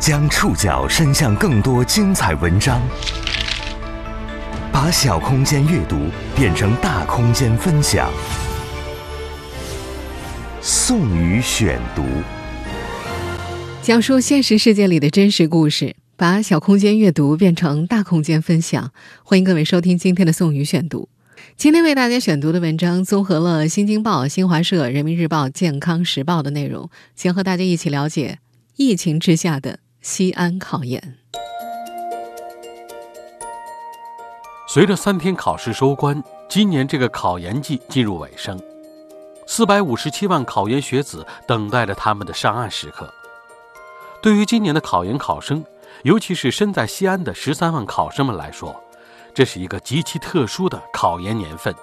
[0.00, 2.80] 将触角伸向更多精彩文章，
[4.72, 5.96] 把小空间阅读
[6.36, 8.08] 变成大空间分享。
[10.62, 12.04] 宋宇选读，
[13.82, 18.92] 讲述现实世界里的真实故事，把小空间阅读变成大空间分享。
[19.24, 21.08] 欢迎各位收听今天的宋宇选读。
[21.56, 28.38] 今天为大家选读的文章综合了《新京报》、新华社、人民日报、健康时报的内容，先和大家一起了解
[28.76, 31.18] 疫情之下的西安考研。
[34.68, 38.58] 随着三天考试收官，今年这个考研季进入尾声，
[39.46, 43.12] 四百五十七万考研学子等待着他们的上岸时刻。
[44.22, 45.64] 对于今年的考研考生，
[46.04, 48.80] 尤其是身在西安的十三万考生们来说，
[49.34, 51.74] 这是一个极其特殊的考研年份。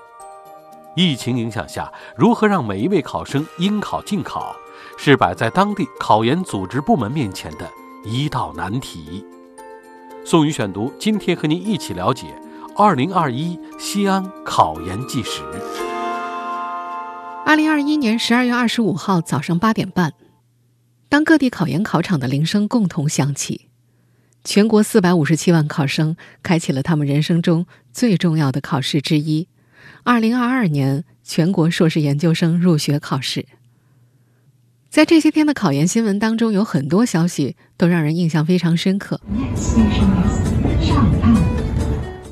[0.95, 4.56] 疫情影响下，如何让每一位考生应考尽考，
[4.98, 7.70] 是摆在当地考研组织部门面前的
[8.05, 9.26] 一道难题。
[10.23, 12.28] 宋宇选读，今天和您一起了解
[12.78, 15.42] 二零二一西安考研纪实。
[17.44, 20.14] 二零二一年十二月二十五号早上八点半，
[21.09, 23.70] 当各地考研考场的铃声共同响起。
[24.44, 29.48] 全国四百五十七万考生开启了他们人生中最重要的考试之一——
[30.06, 33.48] 二零二二年全国硕士研究生入学考试。
[34.96, 39.20] 在这些天的考研新闻当中，有很多消息都让人印象非常深刻。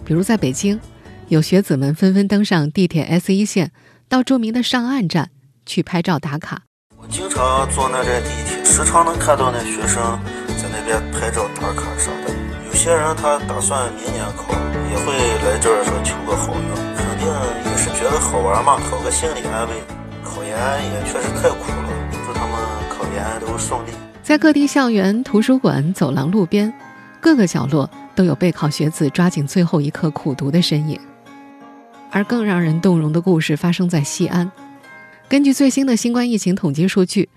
[0.05, 0.79] 比如在北京，
[1.27, 3.73] 有学子们纷纷登上地铁 S 一线，
[4.07, 5.31] 到著名的上岸站
[5.65, 6.61] 去拍照打卡。
[6.95, 10.17] 我经常坐那站地铁，时常能看到那学生。
[10.55, 12.31] 在那边拍照打卡啥的，
[12.65, 14.55] 有些人他打算明年考，
[14.89, 19.73] 也会来这儿说求个好运，肯定也是觉得好玩嘛，讨个心理安慰。
[20.23, 22.32] 考研也确实太苦了，
[24.21, 26.73] 在各地校园、图书馆、走廊、路边，
[27.19, 30.99] 各个角落都有备考学子抓紧最后一刻苦读的身影。
[32.09, 34.51] 而更让人动容的故事发生在西安。
[35.27, 37.27] 根据最新的新冠疫情统计数据，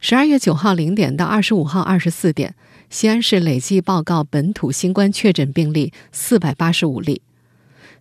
[0.00, 2.54] 十二月九号零点到二十五号二十四点。
[2.88, 7.22] 西安市累计报告本土新冠确诊病例四百八十五例。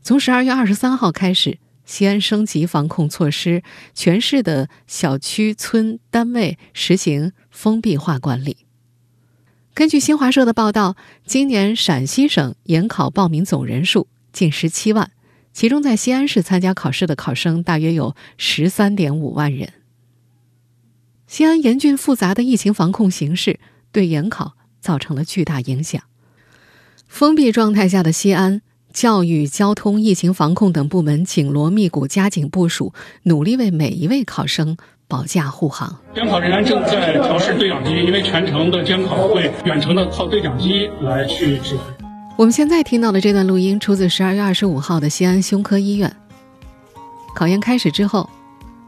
[0.02, 8.58] 从十二月二十三号开始，西安升级防控措施，全市的小区、村、单位实行封闭化管理。
[9.74, 15.12] 根据新华社的报道，今年陕西省研考报名总人数近十七万，
[15.54, 19.74] 其中在西安市参加考试的考生大约有十三点五万人。
[21.28, 23.60] 西安严峻复杂的疫情防控形势
[23.92, 24.56] 对研考。
[24.82, 26.02] 造成了巨大影响。
[27.08, 32.94] 封闭状态下的西安，教育、交通、疫情防控等部门紧锣密鼓、加紧部署，
[33.24, 35.98] 努力为每一位考生保驾护航。
[36.14, 41.84] 监考人员正在调试对讲机，因为全程的监考会远程的靠对讲机来去指挥。
[42.38, 46.16] 我们现在听到的这段录音出自十二月二十五号的西安胸科医院。
[47.36, 48.30] 考研开始之后。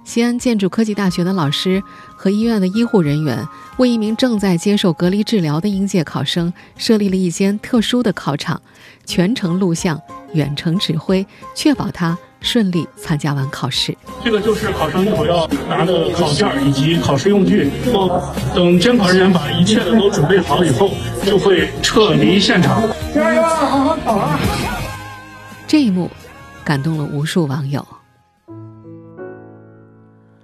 [0.03, 1.81] 西安建筑科技大学的老师
[2.15, 3.47] 和医院的医护人员
[3.77, 8.61] 为一名正在接受隔离治疗的应届考生设立了一间特殊的考场，
[9.05, 9.99] 全程录像、
[10.33, 11.25] 远程指挥，
[11.55, 13.97] 确保他顺利参加完考试。
[14.23, 17.71] 这个就是考生一会儿要拿的考卷以及考试用具。
[18.53, 20.91] 等监考人员把一切的都准备好以后，
[21.25, 22.83] 就会撤离现场。
[23.15, 24.39] 加油啊，好好考啊！
[25.65, 26.11] 这一幕
[26.63, 27.85] 感动了无数网友。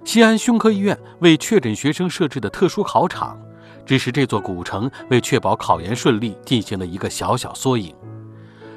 [0.05, 3.37] 西安胸科医院为确诊学生设置的特殊考场，
[3.85, 7.93] 只是这座古城为确保考研顺利进行了一个小小缩影。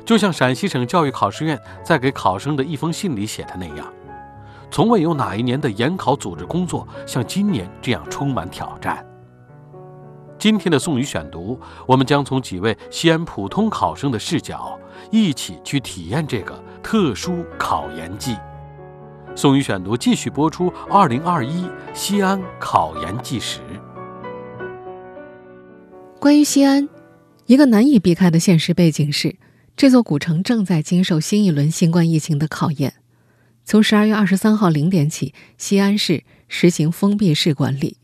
[0.05, 3.87] 就像陕西省教育考试院在给考生的一封信里写的那样，
[4.71, 9.06] 从未有哪一年的研考组织工作像今年这样充满挑战。
[10.38, 14.77] 今天的宋宇选读，我们将从几位西安普通考生的视角，
[15.11, 18.37] 一起去体验这个特殊考研季。
[19.34, 20.72] 宋宇选读继续播出。
[20.91, 23.60] 二零二一西安考研纪实。
[26.20, 26.88] 关于西安，
[27.46, 29.37] 一个难以避开的现实背景是，
[29.76, 32.94] 这座古城正在经受新一轮新冠疫情的考验。
[33.64, 37.96] 从十二月二十三号零点起，西安市实行封闭式管理。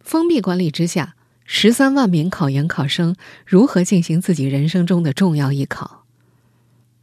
[0.00, 5.95] 封闭管理之下，十三万名考研考生如何进行自己人生中的重要艺考？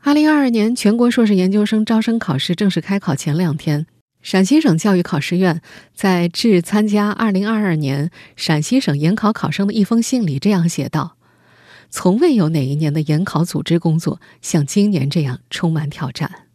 [0.06, 3.88] 二零二二年全国硕士研究生招生考试正式开考前两天，
[4.22, 5.62] 陕西省教育考试院
[5.96, 11.16] 在致参加二零二二年陕西省研考考生的一封信里这样写道
[11.90, 16.48] ：“从未有哪一年的研考组织工作像今年这样充满挑战。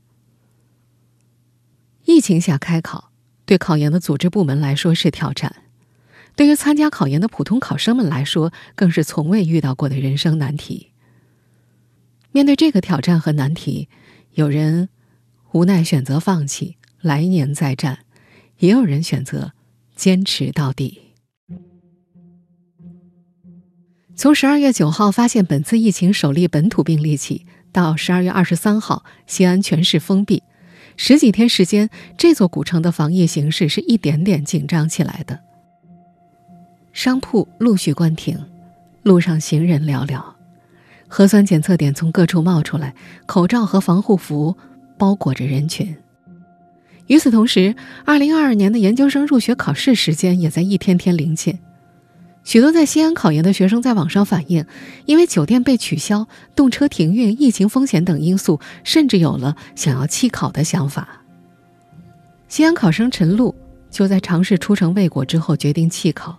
[2.04, 3.12] 疫情下开考，
[3.46, 5.56] 对考研的组织部门来说是挑战，
[6.36, 10.88] 对于参加考研的普通考生们来说，更是从未遇到过的人生难题。
[12.32, 13.88] 面对这个挑战和难题，
[14.34, 14.88] 有人
[15.52, 17.96] 无奈选择放弃，来年再战；
[18.58, 19.52] 也有人选择
[19.96, 21.00] 坚持到底。
[24.14, 30.42] 从十二月九号发现本次疫情首例本土病例起，到十二月二十三号，西安全市封闭，
[30.96, 35.38] 十几天时间，这座古城的防疫形势是一点点紧张起来的。
[36.92, 38.44] 商铺陆续关停，
[39.04, 40.20] 路上行人寥寥，
[41.08, 42.94] 核酸检测点从各处冒出来，
[43.26, 44.56] 口罩和防护服
[44.96, 45.96] 包裹着人群。
[47.06, 47.74] 与此同时，
[48.04, 51.58] 二零二二年的研究生入学考试时间也在一天天临近。
[52.44, 54.64] 许多在西安考研的学生在网上反映，
[55.06, 61.08] 因为酒店被取消、动车停运、疫情风险等因素，甚至有了想要弃考的想法。
[62.48, 63.54] 西安考生陈露
[63.90, 66.38] 就在尝试出城未果之后决定弃考。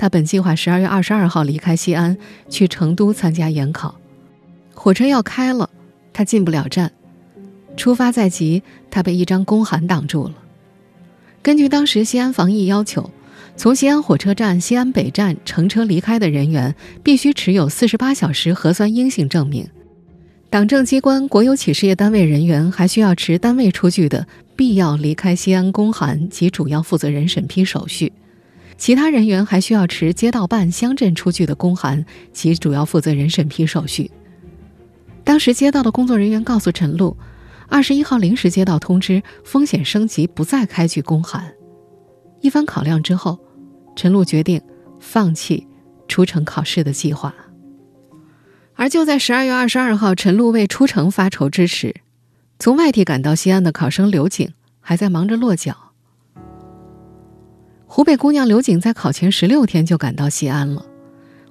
[0.00, 2.16] 他本计划十二月二十二号离开西安，
[2.48, 3.94] 去成都参加研考。
[4.72, 5.68] 火车要开了，
[6.14, 6.90] 他进不了站。
[7.76, 10.32] 出发在即，他被一张公函挡住了。
[11.42, 13.10] 根据当时西安防疫要求。
[13.56, 19.68] 从西安火车站、西安北站乘车离开的人员，必须持有四十八小时核酸阴性证明。
[20.48, 24.26] 党政机关、国有企事业单位人员还需要持单位出具的
[24.56, 28.10] 必要离开西安公函及主要负责人审批手续。
[28.80, 34.10] 其他人员还需要持街道办、乡镇出具的公函及主要负责人审批手续。
[35.22, 37.14] 当时街道的工作人员告诉陈露，
[37.68, 41.52] 二十一号临时接到通知，风险升级，不再开具公函。
[42.40, 43.38] 一番考量之后。
[43.96, 44.62] 陈露决定
[44.98, 45.66] 放弃
[46.08, 47.34] 出城考试的计划，
[48.74, 51.94] 而就在十二月二十二号，陈露为出城发愁之时，
[52.58, 55.89] 从外地赶到西安的考生刘景还在忙着落脚。
[57.92, 60.86] 湖北姑娘刘景在考前十六天就赶到西安了，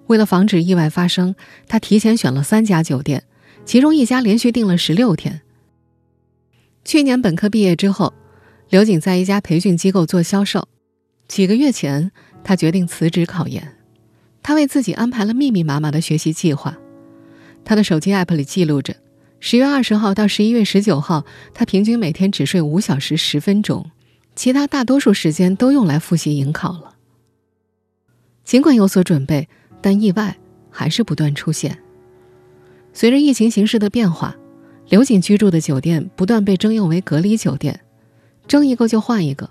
[0.08, 1.36] 为了防止意外发生，
[1.68, 3.26] 她提前选了三家酒店，
[3.66, 5.42] 其中一家连续订了十六天。
[6.86, 8.14] 去年本科毕业之后，
[8.70, 10.70] 刘景在一家培训机构做销售，
[11.28, 12.10] 几个月前。
[12.42, 13.76] 她决定辞职考研，
[14.42, 16.78] 她为自己安排了密密麻麻的学习计划。
[17.66, 18.96] 他的手机 app 里记录着：
[19.42, 23.92] 十月二十号到十一月十九号，他平均每天只睡五小时十分钟，
[24.40, 26.96] 其他大多数时间都用来复习迎考了。
[28.46, 29.50] 尽管有所准备，
[29.82, 30.38] 但意外
[30.70, 31.78] 还是不断出现。
[32.94, 34.38] 随着疫情形势的变化，
[34.88, 37.82] 刘瑾居住的酒店不断被征用为隔离酒店，
[38.48, 39.50] 征一个就换一个。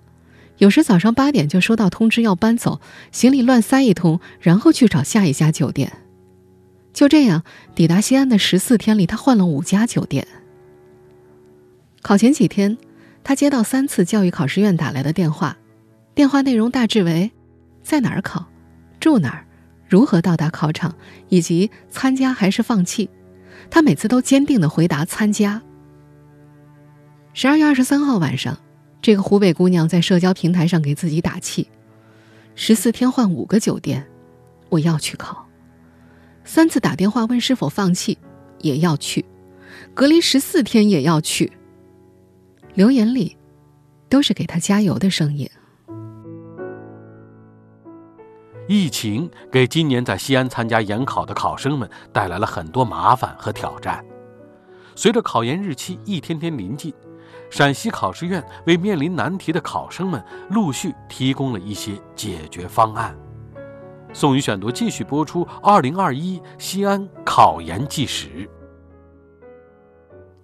[0.56, 2.80] 有时早上八点就收到通知要搬走，
[3.12, 5.92] 行李乱塞一通，然后去找下一家酒店。
[6.94, 7.44] 就这样，
[7.74, 10.26] 抵达西安的十四天里，他换了五家酒店。
[12.00, 12.78] 考前几天，
[13.28, 15.54] 他接到三次教育考试院打来的电话，
[16.14, 17.30] 电话内容大致为：
[17.82, 18.46] 在哪儿考，
[19.00, 19.44] 住哪儿，
[19.86, 20.94] 如何到达考场，
[21.28, 23.10] 以及参加还是放弃。
[23.68, 25.60] 他每次都坚定的回答参加。
[27.34, 28.56] 十二月二十三号晚上。
[29.02, 31.68] 这个湖北姑娘在社交平台上给自己打气：
[32.54, 34.06] 十四天换五个酒店，
[34.70, 35.36] 我要去考；
[36.44, 38.16] 三次打电话问是否放弃，
[38.62, 39.22] 也要去；
[39.92, 41.52] 隔离十四天也要去。
[42.78, 43.36] 留言里，
[44.08, 45.50] 都是给他加油的声音。
[48.68, 54.04] 疫情给今年在西安参加研考的考生们带来了很多麻烦和挑战。
[54.94, 56.94] 随着考研日期一天天临近。
[57.50, 63.12] 陕西考试院为面临难题的考生们陆续提供了一些解决方案。
[64.12, 68.48] 宋宇选读继续播出：二零二一西安考研纪实。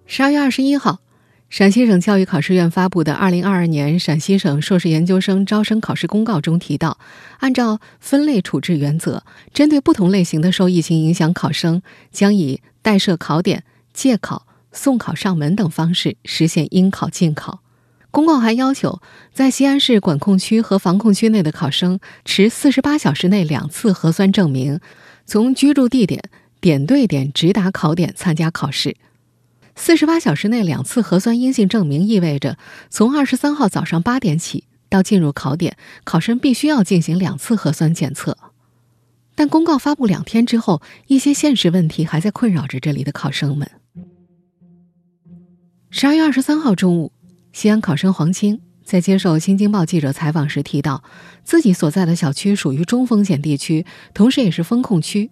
[0.05, 0.99] 十二月二十一号，
[1.49, 6.97] 陕西省教育考试院发布的《二零二二年陕西省硕士研究生招生考试公告》中提到，
[7.39, 9.23] 按照分类处置原则，
[9.53, 14.45] 针对不同类型的受疫情影响考生，将以代设考点、借考。
[14.77, 17.61] 送考上门等方式实现应考尽考。
[18.11, 24.81] 公告还要求，在西安市管控区和防控区内的考生持四十八小时内两次核酸证明，
[25.25, 26.21] 从居住地点
[26.59, 28.97] 点对点直达考点参加考试。
[29.75, 32.57] 四十八小时内两次核酸阴性证明意味着，
[32.89, 38.37] 从二十三号早上八点起到进入考点，考生必须要进行两次核酸检测。
[39.35, 43.69] 但公告发布两天之后，一些现实问题还在困扰着这里的考生们。
[45.89, 47.11] 十二月二十三号中午，
[47.51, 51.03] 西安考生黄青在接受《新京报》记者采访时提到，
[51.43, 55.31] 自己所在的小区属于中风险地区，同时也是封控区。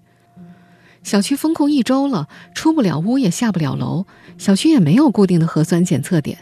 [1.03, 4.05] 小区封控一周了，出不了屋，也下不了楼，
[4.37, 6.37] 小区也没有固定的核酸检测点。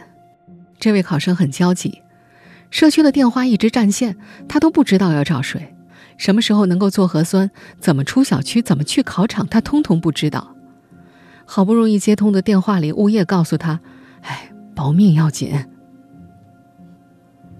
[0.78, 2.00] 这位考生很焦急，
[2.70, 4.16] 社区的电话一直占线，
[4.48, 5.74] 他都不知道要找谁。
[6.16, 7.50] 什么时候能够做核酸，
[7.80, 10.54] 怎么出小区，怎么去考场，他通通不知道。
[11.44, 13.80] 好不容易接通的电话里，物业告诉他
[14.22, 15.52] ：“哎，保命要紧。”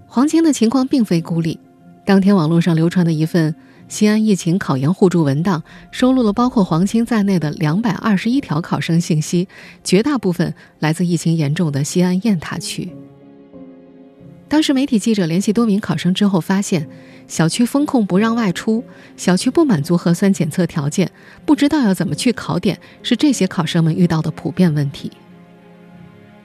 [0.07, 1.59] 黄青的情况并非孤立。
[2.05, 3.55] 当天网络上流传的一份
[3.93, 9.47] 西安疫情考研互助文档，收录了包括黄青在内的两百二十一条考生信息，
[9.83, 12.91] 绝大部分来自疫情严重的西安雁塔区。
[14.47, 16.89] 当时媒体记者联系多名考生之后，发现
[17.27, 18.83] 小区封控不让外出，
[19.15, 21.11] 小区不满足核酸检测条件，
[21.45, 25.11] 不知道要怎么去考点，是这些考生们遇到的普遍问题。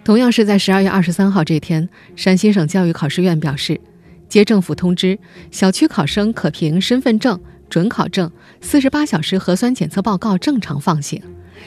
[0.05, 3.81] 同样是在十二月二十三号这天，陕西省教育考试院表示，
[4.29, 5.19] 接政府通知，
[5.51, 8.31] 小区考生可凭身份证、准考证、
[8.61, 11.23] 四十八小时核酸检测报告正常放行。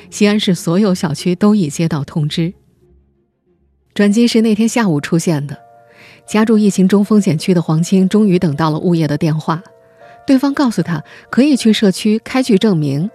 [0.09, 2.53] 西安市所有小区都已接到通知。
[3.93, 5.57] 转机是那天下午出现的。
[6.25, 9.61] 家住疫情中风险区的黄青终于等到了物业的电话，
[10.25, 13.09] 对方告诉他可以去社区开具证明，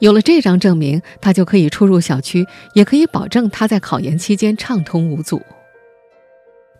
[0.00, 5.40] 有了这张证明，他就可以出入小区，也可以保证他在考研期间畅通无阻。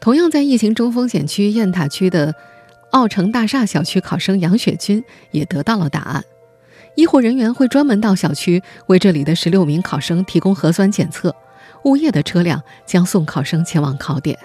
[0.01, 2.35] 同样在疫情中风险区雁塔区的
[2.91, 6.25] 奥城大厦小区考生杨雪军也得到了答案，
[6.95, 11.35] 医护人员会专门到小区为这里的十六名考生提供核酸检测，
[11.85, 14.39] 物业的车辆将送考生前往考点。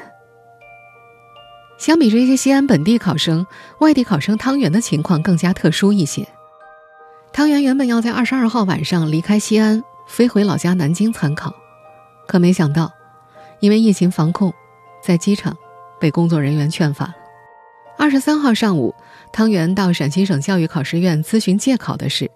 [1.78, 3.46] 相比这些西安本地考生，
[3.80, 6.28] 外地考生汤圆的情况更加特殊一些。
[7.32, 11.54] 汤圆原本要在二十二号晚上离开西安，飞回老家南京参考，
[12.28, 12.92] 可没想到，
[13.60, 14.54] 因为疫情防控，
[15.04, 15.58] 在机场
[16.00, 17.14] 被工作人员劝返。
[17.98, 18.96] 二十三号上午，
[19.32, 22.32] 汤圆到陕西省教育考试院咨询借考的事，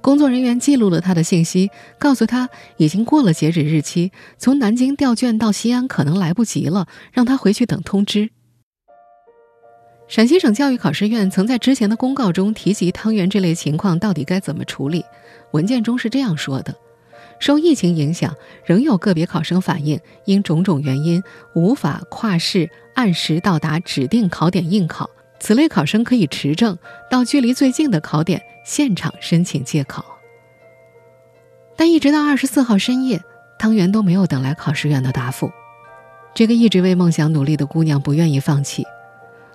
[0.00, 2.48] 工作人员记录了他的信息，告诉他
[2.78, 8.30] 已经过了截止日期，从南京调卷到西安可能来不及了，让他回去等通知。
[10.08, 15.04] 陕西省教育考试院曾在之前的公告中提及汤圆这类情况到底该怎么处理。
[15.52, 16.74] 文件中是这样说的：
[17.38, 21.22] 受疫情影响，仍有个别考生反映因种种原因
[21.54, 26.76] 无法跨市按时到达指定考点应考，此类考生可以持证
[27.10, 30.04] 到距离最近的考点现场申请借考。
[31.76, 33.22] 但一直到二十四号深夜，
[33.58, 35.50] 汤圆都没有等来考试院的答复。
[36.34, 38.84] 这个一直为梦想努力的姑娘不愿意放弃。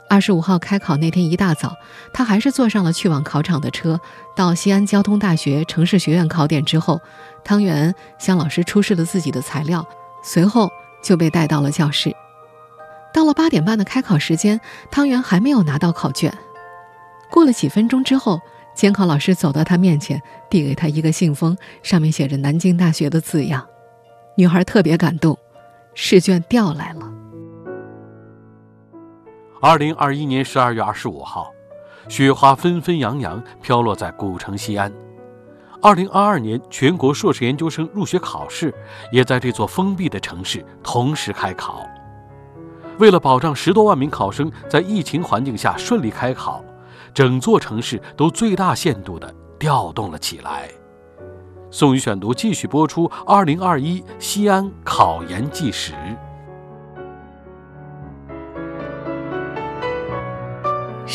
[0.10, 1.76] 二十五号开考那天一大早，
[2.14, 4.00] 他还是坐上了去往考场的车。
[4.36, 7.02] 到西安交通大学城市学院考点之后，
[7.44, 9.88] 汤圆向老师出示了自己的材料，
[10.24, 10.70] 随后
[11.04, 12.16] 就被带到了教室。
[13.12, 14.60] 到了八点半的开考时间，
[14.92, 16.32] 汤圆还没有拿到考卷。
[17.32, 18.40] 过了几分钟之后，
[18.76, 23.66] 监考老师走到他面前，递给他一个信封，上面写着南京大学的字样。
[24.36, 25.38] 女孩特别感动，
[25.96, 27.10] 试卷调来了。
[29.66, 31.50] 二零二一年十二月二十五号，
[32.10, 34.92] 雪花纷纷扬扬飘落在古城西安。
[35.82, 38.74] 二零二二年全国硕士研究生入学考试
[39.10, 41.80] 也在这座封闭的城市同时开考。
[43.00, 46.62] 为了保障十多万名考生在疫情环境下顺利开考，
[47.14, 50.70] 整座城市都最大限度地调动了起来。
[51.72, 55.94] 宋宇选读继续播出：二零二一西安考研纪实。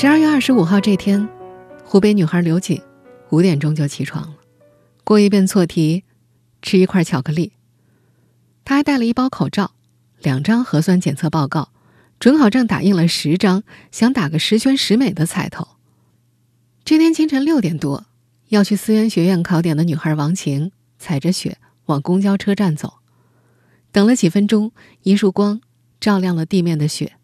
[0.00, 1.28] 十二月二十五号这天，
[1.84, 2.80] 湖北女孩刘瑾
[3.30, 4.36] 五点钟就起床了，
[5.02, 6.04] 过一遍错题，
[6.62, 7.50] 吃一块巧克力。
[8.64, 9.72] 她还带了一包口罩，
[10.20, 11.70] 两张核酸检测报告，
[12.20, 15.66] 准考证打印了十张，想打个十全十美的彩头。
[16.84, 18.06] 这天清晨六点多，
[18.50, 22.98] 要去思源学院考点的女孩王晴踩着雪往公交车站走，
[23.90, 24.70] 等了几分钟，
[25.02, 25.60] 一束光
[25.98, 27.14] 照亮了地面的雪，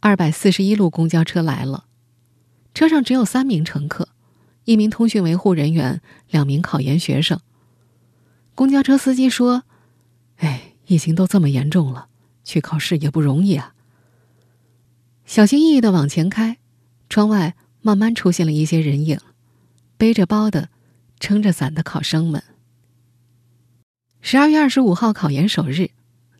[0.00, 1.86] 二百四十一路公交车来了。
[2.74, 4.08] 车上只有三名乘客，
[4.64, 6.00] 一名通讯维护人员，
[6.30, 7.40] 两名考研学生。
[8.54, 9.64] 公交车司机说
[10.38, 12.08] ：“哎，疫情都这么严重了，
[12.44, 13.74] 去考试也不容易啊。”
[15.24, 16.58] 小心翼翼的往前开，
[17.08, 19.18] 窗外慢慢出现了一些人影，
[19.96, 20.68] 背着包的，
[21.20, 22.42] 撑着伞的考生们。
[24.20, 25.90] 十二月二十五号考研首日，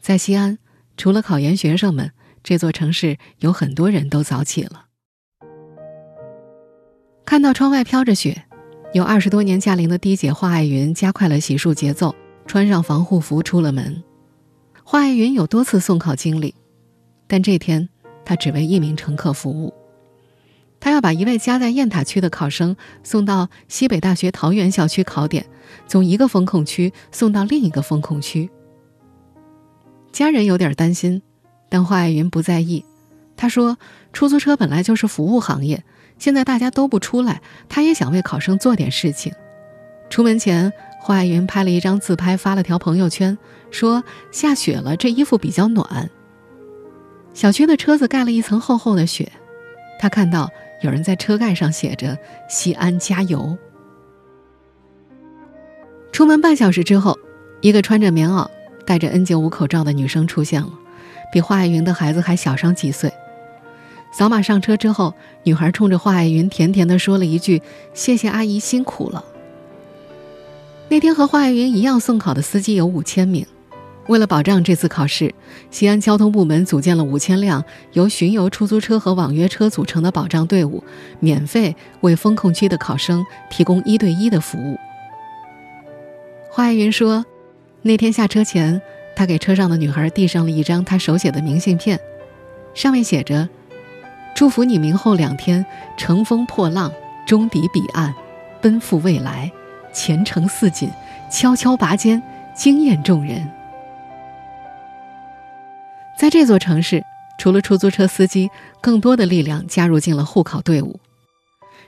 [0.00, 0.58] 在西安，
[0.96, 2.12] 除了考研学生们，
[2.42, 4.86] 这座城市有很多人都早起了。
[7.24, 8.44] 看到窗外飘着雪，
[8.92, 12.14] 有二十多年驾龄的的姐华爱云加快了洗漱节奏，
[12.46, 14.02] 穿上防护服出了门。
[14.84, 16.54] 华爱云有多次送考经历，
[17.26, 17.88] 但这天
[18.24, 19.72] 她只为一名乘客服务。
[20.78, 25.46] 她要把一位家在雁塔区的考生送到西北大学桃园校区考点，
[25.86, 28.50] 从一个风控区送到另一个风控区。
[30.10, 31.22] 家人有点担心，
[31.70, 32.84] 但华爱云不在意。
[33.36, 33.78] 她说
[34.12, 35.82] ：“出租车本来就是服务行业。”
[36.22, 39.34] 现在大家都不出来，他也想为考生做点事情。
[40.08, 43.36] 出门前，华爱云拍了一张自拍，发了条朋友圈，
[43.72, 46.08] 说下雪了，这衣服比较暖。
[47.34, 49.32] 小区的车子盖了一层厚厚的雪，
[49.98, 50.48] 他看到
[50.82, 52.16] 有人在车盖上写着
[52.48, 53.58] “西安加油”。
[56.12, 57.18] 出门半小时之后，
[57.62, 58.48] 一个穿着棉袄、
[58.86, 60.70] 戴着 N95 口罩的女生出现了，
[61.32, 63.12] 比华爱云的孩子还小上几岁。
[64.12, 67.60] 扫码上车之后，女孩冲着华爱云甜甜的说了一句
[67.94, 69.24] ：“谢谢阿姨辛苦了。”
[70.88, 73.46] 那天和华爱云一样送考的司机有五千名。
[74.08, 75.32] 为了保障这次考试，
[75.70, 80.82] 西安交通部门组建了五千辆由巡游出租车和网约车组成的保障队伍，
[81.20, 84.76] 免费为风控区的考生提供一对一的服务。
[86.50, 87.24] 华爱云说，
[87.80, 88.82] 那天下车前，
[89.14, 91.98] 他给车上的女孩递上了一张他手写的明信片，
[92.74, 93.48] 上面写着
[94.34, 95.64] ：“祝福你明后两天
[95.96, 96.92] 乘风破浪，
[97.26, 98.14] 终抵彼岸，
[98.60, 99.50] 奔赴未来，
[99.92, 100.90] 前程似锦，
[101.30, 102.22] 悄悄拔尖，
[102.54, 103.48] 惊艳众人。”
[106.18, 107.04] 在这座城市，
[107.38, 111.00] 除了出租车司机，更多的力量加入进了护考队伍。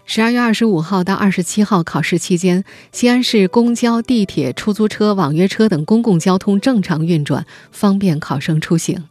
[0.06, 9.04] 十二月二十五号到二十七号考试期间，西安市公交、地铁、出租车、网约车等公共交通正常运转，方便考生出行。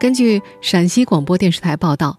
[0.00, 2.18] 根据陕西广播电视台报道，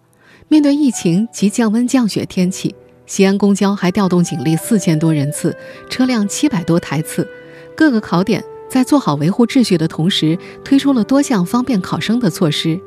[0.51, 2.73] 面对疫情及降温降雪天气，
[3.05, 5.55] 西安公交还调动警力四千多人次，
[5.91, 7.29] 车辆七百多台次。
[7.77, 12.81] 各个考点在做好维护秩序的同时，推出了多项方便考生的措施：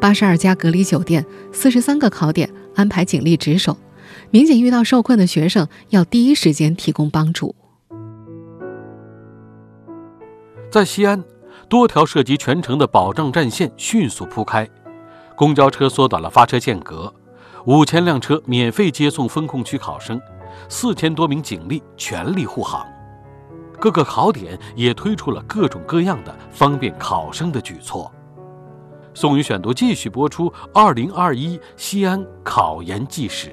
[0.00, 3.76] 八十二家隔离酒店、四十三个考点安排警力值守。
[4.30, 7.54] 民警遇到受困的学生，要第一时间提供帮助。
[10.70, 11.22] 在西安，
[11.68, 14.66] 多条涉及全城的保障战线迅速铺开，
[15.36, 17.12] 公交车缩短了发车间隔，
[17.64, 20.20] 五千辆车免费接送风控区考生，
[20.68, 22.86] 四千多名警力全力护航。
[23.80, 28.10] 各个考点也推出了各种各样的方便考生的举措。
[29.12, 33.50] 宋宇选读继续播出：二零二一西安考研纪实。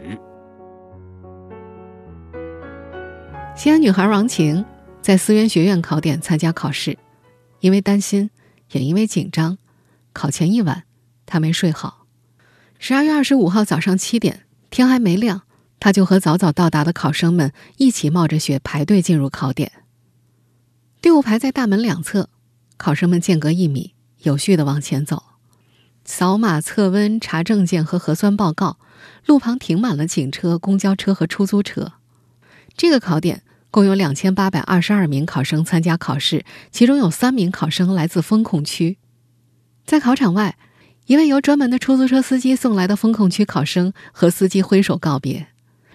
[3.55, 4.63] 西安女孩王晴
[5.01, 6.97] 在思源学院考点参加考试，
[7.59, 8.29] 因为担心，
[8.71, 9.57] 也因为紧张，
[10.13, 10.83] 考前一晚
[11.31, 12.05] 他没睡好。
[12.77, 15.43] 十二月二十五号早上七点，天还没亮，
[15.79, 19.71] 他就和早早到达的考生们一起冒着雪排队进入考点。
[20.99, 22.29] 队伍排在大门两侧，
[22.75, 25.23] 考生们间隔一米，有序的往前走，
[26.03, 28.77] 扫码测温、查证件和核酸报告。
[29.25, 31.93] 路旁停满了警车、公交车和出租车。
[32.75, 38.97] 这个考点共有两千八百二十二名考生参加考试，其中有三名考生来自风控区。
[39.85, 40.57] 在考场外，
[41.07, 45.47] 一位由专门的出租车司机送来的风控区考生和司机挥手告别。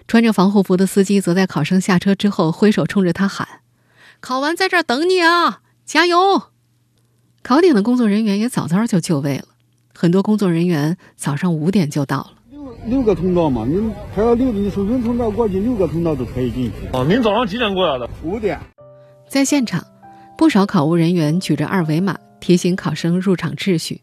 [0.07, 3.45] 穿着防护服的司机则在考生下车之后挥手冲着他喊
[4.21, 6.43] ：“考完在这儿等你啊，加油！”
[7.43, 9.45] 考点的工作人员也早早就就位了，
[9.93, 12.31] 很多工作人员早上五点就到了。
[12.51, 16.87] 六六个通道嘛，您排到六，你首先通道过去，六个通道都可以进去。
[16.93, 18.09] 哦，您早上几点过来的？
[18.23, 18.59] 五点。
[19.27, 19.85] 在现场，
[20.37, 24.01] 不少考务人员举着二维码提醒考生入场秩序。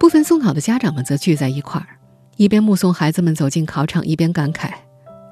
[0.00, 2.00] 部分送考的家长们则聚在一块儿，
[2.38, 4.70] 一边目送孩子们走进考场，一边感慨：“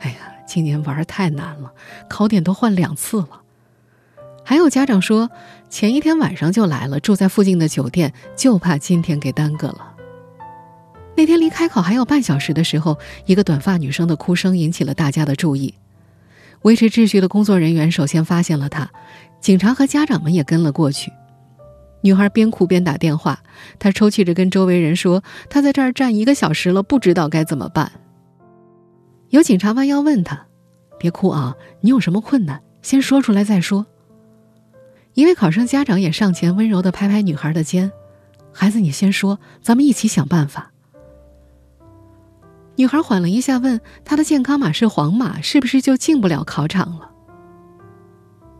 [0.01, 1.73] 哎呀，今年玩儿太难了，
[2.07, 3.41] 考点都换两次了。”
[4.45, 5.31] 还有家长说，
[5.71, 9.95] 前一天晚上就来了，住在附近的酒店，就怕今天给耽搁了。
[11.17, 15.73] 那天离开考还有半小时的时候，一个短发女生的哭声引起了大家的注意。
[16.61, 18.91] 维持秩序的工作人员首先发现了她，
[19.41, 21.11] 警察和家长们也跟了过去。
[22.01, 23.41] 女孩边哭边打电话，
[23.79, 27.91] 她抽泣着跟周围人说：“她在这儿站一个小时了，不知道该怎么办。”
[29.31, 30.47] 有警察弯腰问她
[30.99, 32.63] ：“别哭啊，你有什么困难？
[32.83, 33.87] 先说出来再说。”
[35.15, 37.91] 一位考生家长也上前温柔地拍拍女孩的肩
[38.55, 40.71] ：“孩子，你先说，咱们一起想办法。”
[42.77, 47.11] 女孩缓了一下，问：“她的健康码是黄码，是不是就进不了考场了？”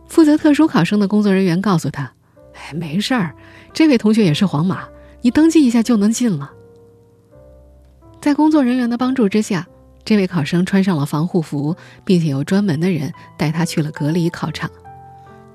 [0.05, 2.11] 负责特殊考生的工作人员告诉她
[2.59, 3.33] ：“哎，没事儿，
[3.73, 4.87] 这位同学也是黄码，
[5.21, 6.51] 你登记一下就能进了。”
[8.21, 9.67] 在工作人员的帮助之下，
[10.03, 14.69] 这位考生穿上了防护服，并且由专门的人带他去了隔离考场。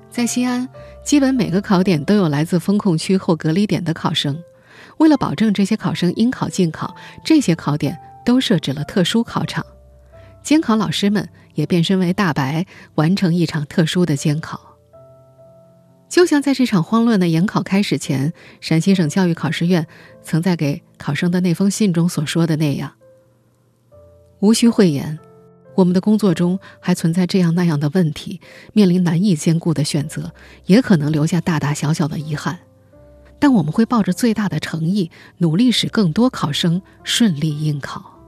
[0.09, 0.67] 在西安，
[1.03, 4.41] 基本每个考点都有来自风控区或隔离点的考生。
[4.97, 7.97] 为了保证这些考生应考尽考，这些考点。
[8.25, 9.63] 都设置了特殊考场，
[10.41, 12.65] 监考老师们也变身为大白，
[12.95, 14.74] 完成一场特殊的监考。
[16.15, 19.85] 就像在这场慌乱的研考开始前，陕西省教育考试院
[20.23, 22.93] 曾在给考生的那封信中所说的那样
[24.39, 25.19] ：“无需讳言，
[25.75, 28.39] 我们的工作中还存在这样那样的问题，
[28.71, 30.31] 面临难以兼顾的选择，
[30.67, 32.59] 也可能留下大大小小的遗憾。
[33.37, 38.21] 但我们会抱着最大的诚意，努力使更多考生顺利应考。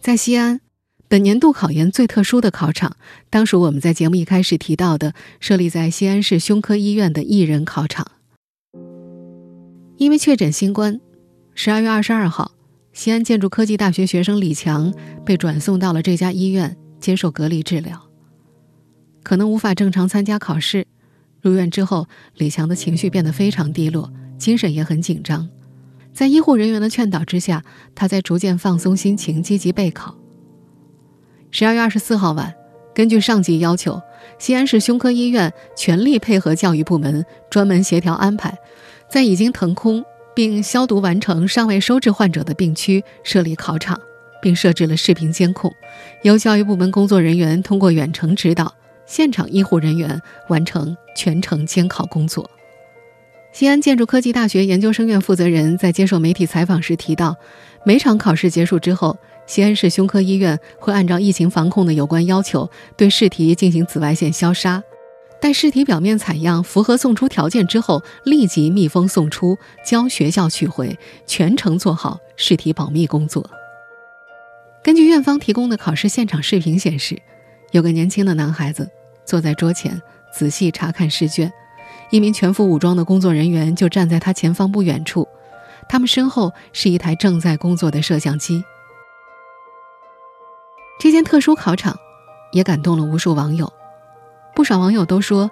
[0.00, 0.62] 在西安，
[1.10, 2.96] 本年度考研最特殊的考场，
[3.30, 8.06] 当属我们在节目一开始提到的设立在西安市胸科医院的一人考场。
[9.96, 11.00] 因为确诊新冠，
[11.52, 12.52] 十二月二十二号，
[12.92, 14.94] 西安建筑科技大学学生李强
[15.26, 18.00] 被转送到了这家医院接受隔离治疗，
[19.24, 20.86] 可能无法正常参加考试。
[21.40, 25.48] 入院之后，李强的情绪变得非常低落，精神也很紧张。
[26.12, 27.64] 在医护人员的劝导之下，
[27.96, 30.19] 他在逐渐放松心情，积极备考。
[31.52, 32.54] 十二月二十四号晚，
[32.94, 34.00] 根据上级要求，
[34.38, 38.56] 西安市胸科医院全力配合教育部门，专门协调安排，
[39.08, 44.00] 在已经腾空并消毒完成、尚未收治患者的病区设立考场，
[44.40, 45.72] 并设置了视频监控，
[46.22, 48.72] 由教育部门工作人员通过远程指导。
[49.04, 52.48] 现场医护人员完成全程监考工作。
[53.52, 57.34] 西安建筑科技大学研究生院负责人在接受媒体采访时提到，
[57.84, 59.18] 每场考试结束之后，
[59.50, 64.80] 西安市胸科医院会按照疫情防控的有关要求，对试题进行紫外线消杀，
[65.40, 73.44] 待试题表面采样符合送出条件之后，立即密封送出，交学校取回，全程做好试题保密工作。
[74.84, 77.20] 根据院方提供的考试现场视频显示，
[77.72, 78.88] 有个年轻的男孩子。
[79.24, 80.00] 坐在桌前
[80.32, 81.52] 仔细查看试卷，
[82.10, 85.26] 一名全副武装的工作人员就站在他前方不远处，
[85.88, 88.62] 他们身后是一台正在工作的摄像机。
[91.00, 91.98] 这间特殊考场
[92.52, 93.72] 也感动了无数网友，
[94.54, 95.50] 不少网友都说，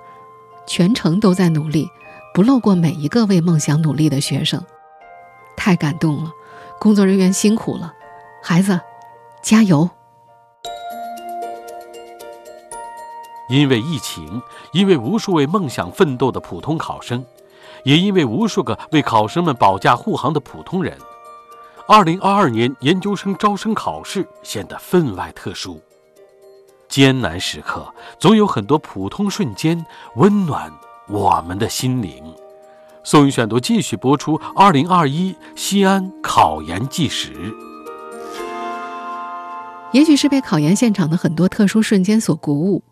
[0.67, 1.89] 全程都在努力，
[2.35, 4.63] 不漏过每一个为梦想努力的学生，
[5.57, 6.31] 太感动了，
[6.79, 7.95] 工作人员辛苦了，
[8.43, 8.79] 孩子，
[9.43, 9.89] 加油！
[13.49, 14.43] 因为疫情，
[14.75, 17.25] 因为无数为梦想奋斗的普通考生，
[17.85, 20.99] 也因为无数个为考生们保驾护航的普通人，
[21.90, 25.81] 二零二二年研究生招生考试显得分外特殊。
[26.87, 30.70] 艰难时刻，总有很多普通瞬间温暖
[31.09, 32.22] 我们的心灵。
[33.03, 37.55] 宋宇选读继续播出：二零二一西安考研纪实。
[39.92, 42.85] 也许是被考研现场的很多特殊瞬间所鼓舞。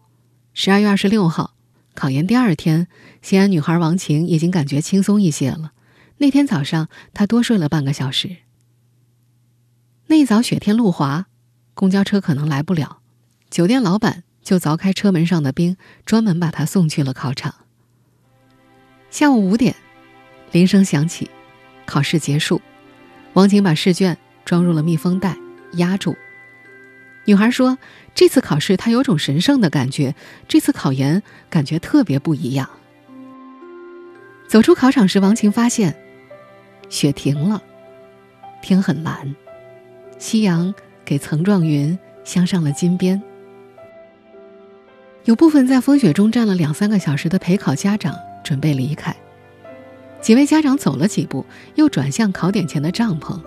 [0.55, 1.51] 十二月二十六号，
[1.95, 2.89] 考研第二天，
[3.21, 5.73] 西安女孩王晴已经感觉轻松一些了。
[6.17, 8.39] 那天早上，她多睡了半个小时。
[10.09, 11.27] 那一早雪天路滑，
[11.75, 12.99] 公交车可能来不了，
[13.51, 17.55] 酒店老板就凿开车门上的冰，专门把她送去了考场。
[19.11, 19.75] 下午五点，
[20.53, 21.29] 铃声响起，
[21.85, 22.63] 考试结束，
[23.33, 25.37] 王晴把试卷装入了密封袋，
[25.73, 26.17] 压住。
[27.25, 27.77] 女孩说
[28.15, 30.15] ：“这次考试她有种神圣的感觉，
[30.47, 32.71] 这次考研感觉特别不一样。”
[34.47, 35.97] 走出考场时，王晴发现，
[36.89, 37.61] 雪停了，
[38.63, 39.35] 天很蓝，
[40.19, 40.75] 夕阳
[41.05, 43.23] 给层状云镶上了金边。
[45.25, 49.15] 有部分在风雪中站了两三个小时的陪考家长准备离开，
[50.21, 53.41] 几位家长走了几步，又转向考点前的帐篷，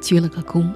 [0.00, 0.70] 鞠了个躬。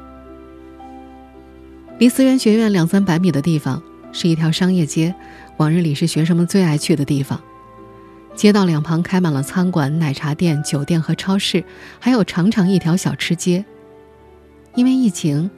[1.99, 5.15] 离思源学院两三百米的地方是一条商业街，
[5.59, 7.41] 往日里是学生们最爱去的地方。
[8.35, 11.63] 街道两旁开满了餐馆、奶茶店、酒店和超市，
[11.99, 13.65] 还有长长一条小吃街。
[14.75, 15.51] 因为疫情，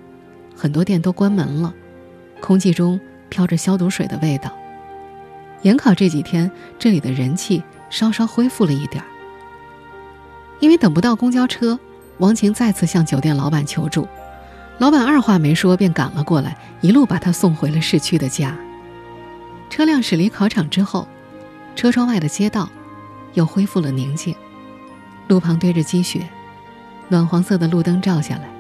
[0.57, 1.73] 很多店都关门了，
[2.41, 2.99] 空气中
[3.29, 4.53] 飘着消毒水的味道。
[5.63, 9.07] 研考这几天，这里的人气稍稍恢复了一点儿。
[10.61, 11.79] 因为等不到公交车，
[12.19, 14.09] 王晴再次向酒店老板求助。
[14.79, 18.57] 老板二话没说便赶了过来，一路把他送回了市区的家。
[19.71, 21.07] 车辆驶离考场之后，
[21.77, 22.69] 车窗外的街道
[23.35, 24.35] 又恢复了宁静，
[25.29, 26.29] 路旁堆着积雪，
[27.09, 28.52] 暖黄色的路灯照下来。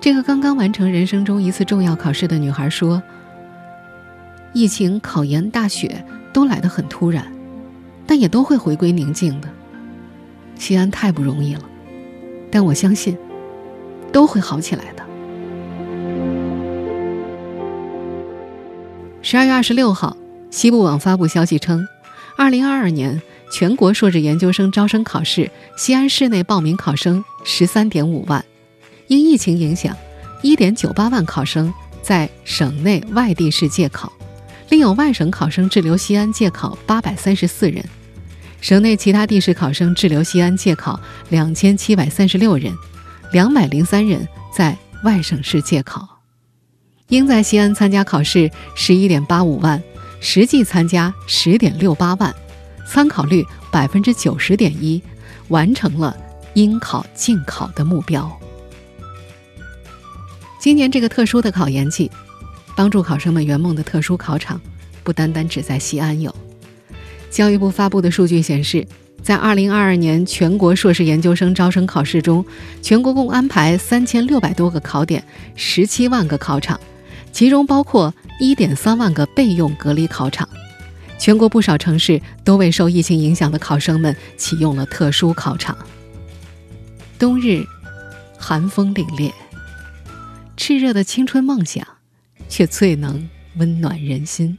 [0.00, 3.02] 这个刚刚完成人生中一次重要考试的女孩说
[4.54, 7.30] ：“疫情、考研、大雪都来得很突然，
[8.06, 9.48] 但也都会回归宁静的。
[10.56, 11.60] 西安太不容易了，
[12.50, 13.14] 但我相信
[14.10, 15.04] 都会好起来的。”
[19.20, 20.16] 十二月二十六号，
[20.50, 21.86] 西部网发布消息称，
[22.38, 23.20] 二零二二年
[23.52, 28.42] 全国硕士研究生招生考试，西安市内报名考生十三点五万，
[29.10, 29.96] 因疫情影响，
[30.40, 34.12] 一点九八万考生在省内外地市借考，
[34.68, 37.84] 另有外省考生滞留西安借考八百三十四人，
[38.60, 42.72] 省内其他地市考生滞留西安借考两千七百三十六人，
[43.32, 46.08] 两百零三人在外省市借考。
[47.08, 49.82] 应在西安参加考试十一点八五万，
[50.20, 52.32] 实际参加十点六八万，
[52.86, 55.02] 参考率百分之九十点一，
[55.48, 56.16] 完成了
[56.54, 58.30] 应考尽考的目标。
[60.60, 62.10] 今年这个特殊的考研季，
[62.76, 64.60] 帮助考生们圆梦的特殊考场，
[65.02, 66.32] 不单单只在西安有。
[67.30, 68.86] 教育部发布的数据显示，
[69.22, 72.44] 在2022年全国硕士研究生招生考试中，
[72.82, 75.24] 全国共安排3600多个考点
[75.56, 76.78] ，17万个考场，
[77.32, 80.46] 其中包括1.3万个备用隔离考场。
[81.18, 85.74] 全国不少城市都为受疫情影响的考生们启用了特殊考场。
[87.18, 87.64] 冬日，
[88.36, 89.32] 寒风凛冽。
[90.60, 91.86] 炽热的青春梦想，
[92.46, 94.58] 却最能温暖人心。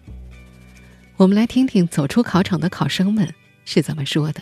[1.16, 3.32] 我们来听听走出考场的考生们
[3.66, 4.42] 是怎么说的。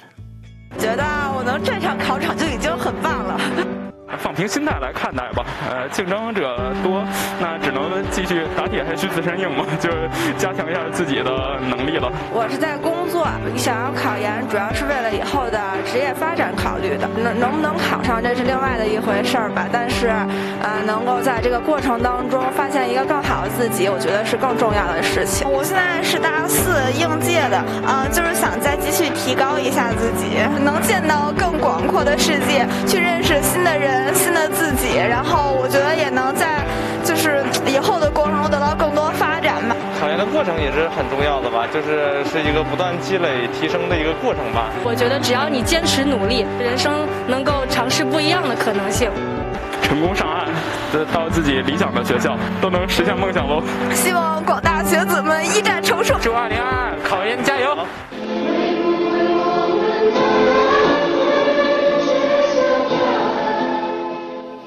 [0.78, 1.04] 觉得
[1.36, 3.38] 我能站上考场就已经很棒了。
[4.18, 7.04] 放平心态来看待吧，呃，竞争者多，
[7.40, 12.12] 那只能继续打铁还需自身硬嘛， 就是加强一下自己的能力了。
[12.32, 17.08] 我是在工作，想要考研，主要是为了以后的职业发展考虑的。
[17.24, 19.66] 能能不能考上，这是另外的一回事儿吧。
[19.72, 20.08] 但是，
[20.62, 25.50] 呃，能够在这个过程当中发现一个更好的自己，我觉得是更重要的事情。
[25.50, 33.99] 我现在是大四应届的，啊，就是想再继续提高一下自己，能见到更广阔的世界，去认识新的人。
[34.14, 36.66] 新的自己，然后我觉得也能在
[37.04, 39.76] 就是以后的过程中得到更多发展吧。
[40.00, 44.70] 考研的过程也是很重要的吧，就是是一个不断积累提升的一个过程吧。
[44.84, 49.12] 我觉得只要你坚持努力，人生能够尝试不一样的可能性。
[49.82, 50.48] 成功上岸，
[51.12, 53.64] 到自己理想的学校，都能实现梦想喽。
[53.94, 56.18] 希望广大学子们一战成硕。
[56.22, 57.76] 祝二零二二考研加油！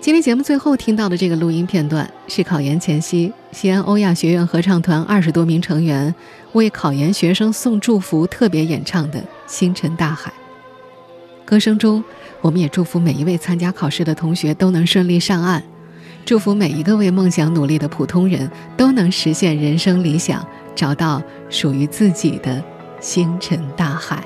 [0.02, 6.12] 今天节目最后听到的这个录音片段，是考研前夕，西安欧亚学院合唱团二十多名成员
[6.54, 10.28] 为考研学生送祝福特别演唱的《星辰大海》。
[11.44, 12.02] 歌声中，
[12.40, 15.62] 我们也祝福每一位参加考试的同学都能顺利上岸，
[16.24, 22.60] 祝福每一个为梦想努力的普通人都能实现人生理想，找到属于自己的
[22.98, 24.20] 星辰大海。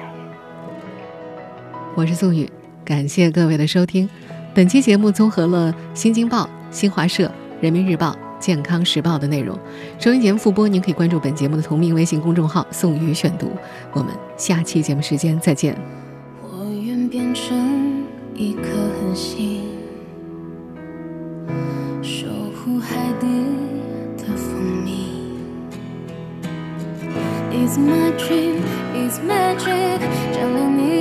[1.95, 2.51] 我是宋宇，
[2.83, 4.09] 感谢各位的收听。
[4.57, 9.55] 本期节目综合了《新京报》、新华社、人民日报、健康时报的内容。
[9.99, 13.51] 收音节目复播，您可以关注本节目的同名微信公众号“宋宇选读”。
[13.92, 15.77] 我们下期节目时间再见。
[16.40, 18.03] 我愿变成
[18.35, 18.62] 一颗
[18.99, 19.61] 恒星，
[22.03, 23.27] 守护海底
[24.16, 25.11] 的蜂蜜。
[27.53, 28.62] It's my dream,
[28.95, 30.01] it's magic，
[30.33, 30.96] 照亮你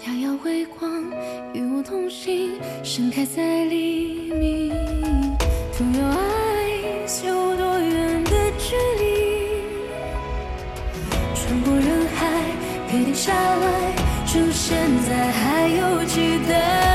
[0.00, 0.90] 遥遥微光，
[1.52, 4.70] 与我同行，盛开在黎明。
[5.76, 9.04] To your eyes，有多远的距离？
[11.34, 12.42] 穿过人海，
[12.90, 13.94] 别停下来，
[14.26, 14.76] 趁现
[15.08, 16.91] 在还有期待。